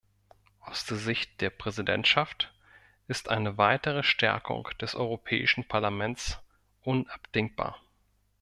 Aus 0.61 0.83
der 0.85 0.97
Sicht 0.97 1.41
der 1.41 1.51
Präsidentschaft 1.51 2.51
ist 3.07 3.29
eine 3.29 3.59
weitere 3.59 4.01
Stärkung 4.01 4.67
des 4.81 4.95
Europäischen 4.95 5.67
Parlaments 5.67 6.39
unabdingbar. 6.81 7.79